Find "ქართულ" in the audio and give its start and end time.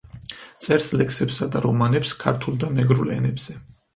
2.25-2.57